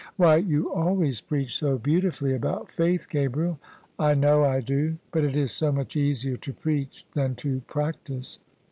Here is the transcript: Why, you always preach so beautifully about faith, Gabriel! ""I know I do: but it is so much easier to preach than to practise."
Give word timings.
Why, 0.15 0.37
you 0.37 0.73
always 0.73 1.21
preach 1.21 1.55
so 1.55 1.77
beautifully 1.77 2.33
about 2.33 2.71
faith, 2.71 3.07
Gabriel! 3.07 3.59
""I 3.99 4.15
know 4.15 4.43
I 4.43 4.59
do: 4.59 4.97
but 5.11 5.23
it 5.23 5.37
is 5.37 5.51
so 5.51 5.71
much 5.71 5.95
easier 5.95 6.37
to 6.37 6.53
preach 6.53 7.05
than 7.13 7.35
to 7.35 7.59
practise." 7.67 8.39